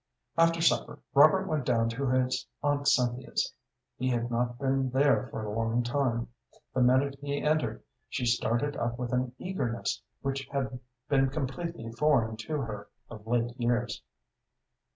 [0.35, 3.53] After supper Robert went down to his aunt Cynthia's.
[3.97, 6.29] He had not been there for a long time.
[6.73, 12.35] The minute he entered she started up with an eagerness which had been completely foreign
[12.37, 14.01] to her of late years.